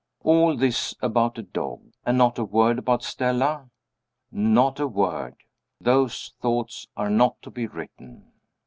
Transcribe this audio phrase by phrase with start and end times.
[0.23, 1.93] All this about a dog!
[2.07, 3.69] And not a word about Stella?
[4.31, 5.35] Not a word.
[5.79, 8.31] Those thoughts are not to be written.